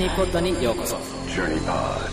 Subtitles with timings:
[0.00, 0.96] ニーポッドにようこそ
[1.28, 2.10] Journey Pod.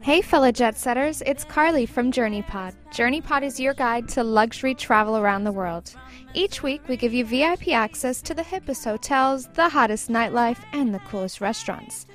[0.00, 2.72] Hey, fellow jet setters, it's Carly from JourneyPod.
[2.90, 5.94] JourneyPod is your guide to luxury travel around the world.
[6.32, 10.94] Each week, we give you VIP access to the hippest hotels, the hottest nightlife, and
[10.94, 12.06] the coolest restaurants.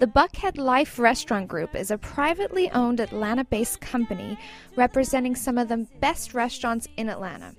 [0.00, 4.36] The Buckhead Life Restaurant Group is a privately owned Atlanta based company
[4.76, 7.54] representing some of the best restaurants in Atlanta.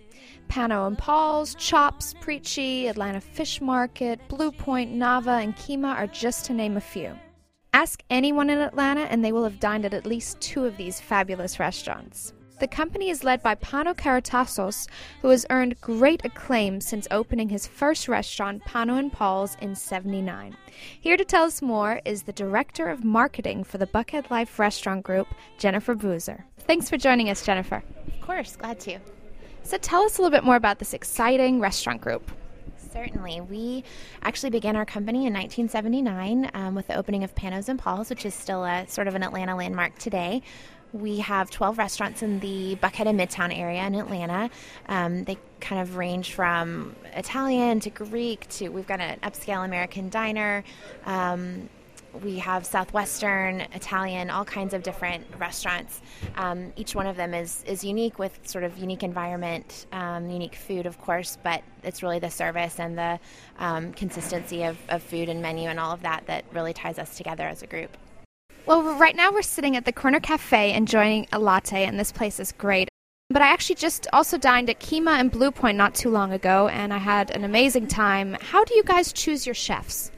[0.48, 6.52] Pano and Paul's, Chops, Pricci, Atlanta Fish Market, Bluepointe, Nava, and Kyma are just to
[6.52, 7.12] name a few.
[7.72, 11.00] Ask anyone in Atlanta, and they will have dined at at least two of these
[11.00, 12.32] fabulous restaurants.
[12.60, 14.86] The company is led by Pano Karatassos,
[15.22, 20.56] who has earned great acclaim since opening his first restaurant, Pano and Paul's, in 79.
[21.00, 25.02] Here to tell us more is the Director of Marketing for the Buckhead Life Restaurant
[25.02, 25.26] Group,
[25.58, 26.46] Jennifer Boozer.
[26.60, 27.82] Thanks for joining us, Jennifer.
[28.06, 29.00] Of course, glad to.
[29.64, 32.30] So tell us a little bit more about this exciting restaurant group.
[32.92, 33.40] Certainly.
[33.40, 33.82] We
[34.22, 38.26] actually began our company in 1979 um, with the opening of Panos and Paul's, which
[38.26, 40.42] is still a sort of an Atlanta landmark today.
[40.92, 44.50] We have 12 restaurants in the Buckhead and Midtown area in Atlanta.
[44.86, 50.10] Um, they kind of range from Italian to Greek to we've got an upscale American
[50.10, 50.62] diner.
[51.06, 51.68] Um,
[52.22, 56.00] we have Southwestern, Italian, all kinds of different restaurants.
[56.36, 60.54] Um, each one of them is, is unique with sort of unique environment, um, unique
[60.54, 63.18] food, of course, but it's really the service and the
[63.58, 67.16] um, consistency of, of food and menu and all of that that really ties us
[67.16, 67.96] together as a group.
[68.66, 72.40] Well, right now we're sitting at the Corner Cafe enjoying a latte, and this place
[72.40, 72.88] is great.
[73.28, 76.92] But I actually just also dined at Kyma and Bluepointe not too long ago, and
[76.92, 78.36] I had an amazing time.
[78.40, 80.10] How do you guys choose your chefs?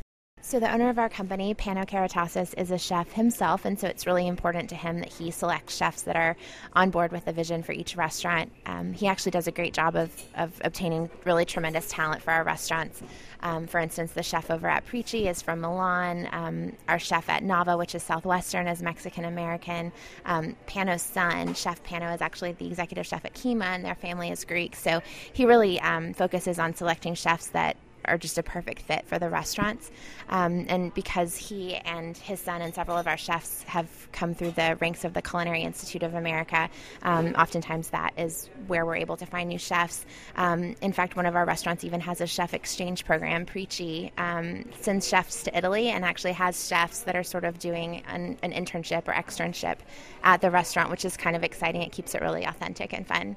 [0.46, 4.06] So the owner of our company, Pano Karatassos, is a chef himself, and so it's
[4.06, 6.36] really important to him that he selects chefs that are
[6.72, 8.52] on board with the vision for each restaurant.
[8.64, 12.44] Um, he actually does a great job of, of obtaining really tremendous talent for our
[12.44, 13.02] restaurants.
[13.40, 16.28] Um, for instance, the chef over at Pricci is from Milan.
[16.30, 19.90] Um, our chef at Nava, which is Southwestern, is Mexican American.
[20.26, 24.30] Um, Pano's son, Chef Pano, is actually the executive chef at Kyma, and their family
[24.30, 24.76] is Greek.
[24.76, 27.76] So he really um, focuses on selecting chefs that
[28.06, 29.90] are just a perfect fit for the restaurants.
[30.28, 34.52] Um, and because he and his son and several of our chefs have come through
[34.52, 36.68] the ranks of the Culinary Institute of America,
[37.02, 40.04] um, oftentimes that is where we're able to find new chefs.
[40.36, 43.46] Um, in fact, one of our restaurants even has a chef exchange program.
[43.46, 48.02] Pricci um, sends chefs to Italy and actually has chefs that are sort of doing
[48.08, 49.78] an, an internship or externship
[50.22, 51.82] at the restaurant, which is kind of exciting.
[51.82, 53.36] It keeps it really authentic and fun.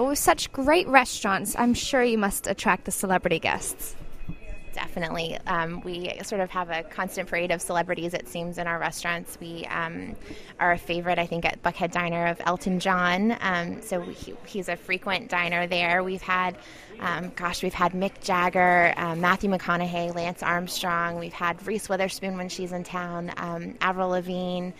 [0.00, 3.94] With such great restaurants, I'm sure you must attract the celebrity guests.
[4.72, 5.38] Definitely.
[5.46, 9.38] Um, we sort of have a constant parade of celebrities, it seems, in our restaurants.
[9.40, 10.16] We um,
[10.58, 13.36] are a favorite, I think, at Buckhead Diner of Elton John.
[13.40, 16.02] Um, so he, he's a frequent diner there.
[16.02, 16.58] We've had,
[16.98, 21.20] um, gosh, we've had Mick Jagger, uh, Matthew McConaughey, Lance Armstrong.
[21.20, 24.72] We've had Reese Witherspoon when she's in town, um, Avril Lavigne.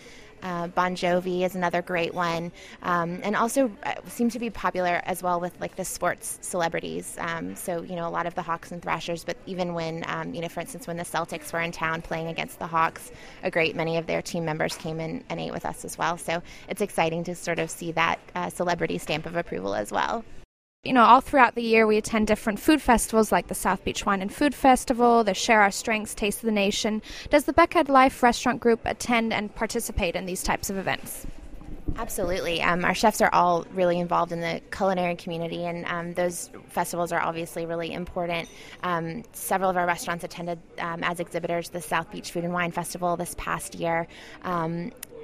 [0.45, 2.51] Uh, bon Jovi is another great one,
[2.83, 7.17] um, and also uh, seem to be popular as well with like the sports celebrities.
[7.19, 10.35] Um, so you know a lot of the Hawks and Thrashers, but even when um,
[10.35, 13.11] you know, for instance, when the Celtics were in town playing against the Hawks,
[13.41, 16.15] a great many of their team members came in and ate with us as well.
[16.15, 20.23] So it's exciting to sort of see that uh, celebrity stamp of approval as well
[20.85, 24.05] you know, all throughout the year we attend different food festivals like the South Beach
[24.05, 27.01] Wine and Food Festival, the Share Our Strengths Taste of the Nation.
[27.31, 31.25] Does the Buckhead Life Restaurant Group attend and participate in these types of events?
[31.97, 32.61] Absolutely.
[32.61, 37.11] Um, our chefs are all really involved in the culinary community, and um, those festivals
[37.11, 38.49] are obviously really important.
[38.83, 42.71] Um, several of our restaurants attended um, as exhibitors the South Beach Food and Wine
[42.71, 44.07] Festival this past year.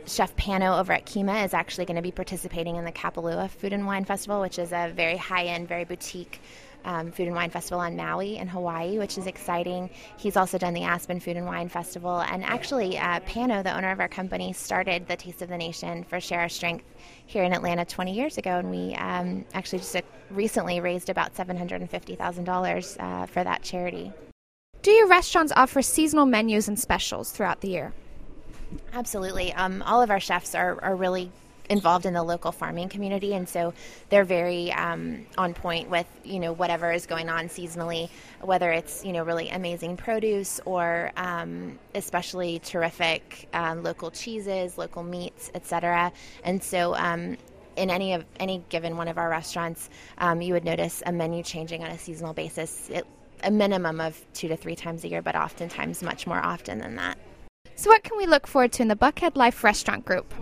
[0.06, 3.74] Chef Pano over at Kyma is actually going to be participating in the Kapalua Food
[3.74, 6.42] and Wine Festival, which is a very high end, very boutique
[6.86, 9.90] um, food and wine festival on Maui in Hawaii, which is exciting.
[10.18, 12.22] He's also done the Aspen Food and Wine Festival.
[12.22, 16.04] And actually, uh, Pano, the owner of our company, started the Taste of the Nation
[16.04, 16.86] for Share Our Strength
[17.26, 18.58] here in Atlanta 20 years ago.
[18.58, 24.12] And we um, actually just uh, recently raised about $750,000 uh, for that charity.
[24.82, 27.94] Do your restaurants offer seasonal menus and specials throughout the year?
[28.94, 29.54] Absolutely.
[29.54, 31.32] Um, all of our chefs are, are really
[31.70, 33.74] involved in the local farming community, and so
[34.10, 38.10] they're very um, on point with you know whatever is going on seasonally,
[38.42, 45.04] whether it's you know really amazing produce or um, especially terrific um, local cheeses, local
[45.04, 46.12] meats, etc.
[46.44, 47.38] And so um,
[47.78, 51.42] in any of any given one of our restaurants, um, you would notice a menu
[51.42, 52.90] changing on a seasonal basis.
[52.90, 53.08] It,
[53.44, 56.98] a minimum of two to three times a year, but oftentimes much more often than
[56.98, 57.18] that.
[57.82, 60.36] So, what can we look forward to in the Buckhead Life Restaurant Group?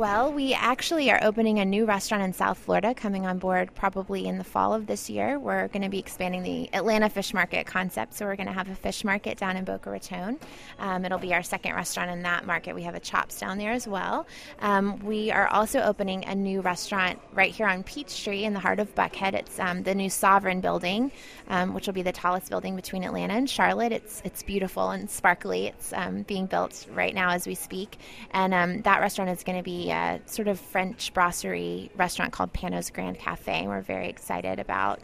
[0.00, 4.24] Well, we actually are opening a new restaurant in South Florida coming on board probably
[4.24, 5.38] in the fall of this year.
[5.38, 8.70] We're going to be expanding the Atlanta Fish Market concept, so we're going to have
[8.70, 10.38] a fish market down in Boca Raton.
[10.78, 12.74] Um, it'll be our second restaurant in that market.
[12.74, 14.26] We have a Chops down there as well.
[14.60, 18.80] Um, we are also opening a new restaurant right here on Peachtree in the heart
[18.80, 19.34] of Buckhead.
[19.34, 21.12] It's um, the new Sovereign building,
[21.48, 23.92] um, which will be the tallest building between Atlanta and Charlotte.
[23.92, 25.66] It's it's beautiful and sparkly.
[25.66, 27.98] It's um, being built right now as we speak,
[28.30, 32.52] and um, that restaurant is going to be a sort of French brasserie restaurant called
[32.52, 33.52] Pano's Grand Cafe.
[33.52, 35.00] And we're very excited about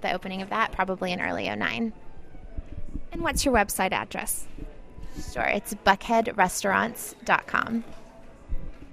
[0.00, 1.92] the opening of that, probably in early 09.
[3.12, 4.48] And what's your website address?
[5.32, 7.84] Sure, it's buckheadrestaurants.com.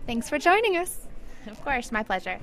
[0.06, 1.08] Thanks for joining us.
[1.48, 2.40] Of course, my pleasure.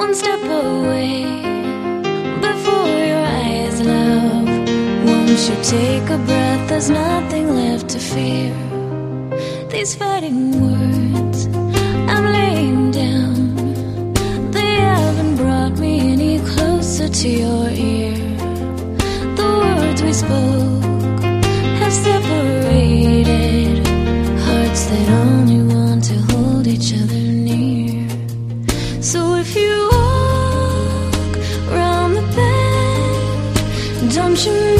[0.00, 1.24] One step away.
[2.48, 4.48] Before your eyes, love,
[5.06, 6.68] won't you take a breath?
[6.70, 8.54] There's nothing left to fear.
[9.68, 11.09] These fighting words
[29.12, 31.36] So if you walk
[31.76, 34.79] round the bend, don't you